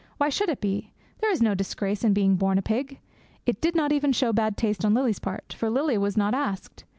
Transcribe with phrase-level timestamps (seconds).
[0.17, 0.93] Why should it be?
[1.19, 2.97] There is no disgrace in being born a pig.
[3.45, 6.85] It did not even show bad taste on Lily's part, for Lily was not asked.